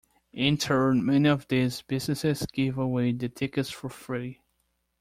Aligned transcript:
In 0.33 0.57
turn, 0.57 1.05
many 1.05 1.29
of 1.29 1.47
these 1.47 1.83
businesses 1.83 2.47
gave 2.51 2.75
away 2.75 3.11
the 3.11 3.29
tickets 3.29 3.69
for 3.69 3.87
free. 3.87 4.41